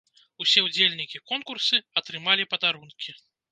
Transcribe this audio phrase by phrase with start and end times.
[0.45, 3.19] Усе ўдзельнікі конкурсы атрымалі падарункі.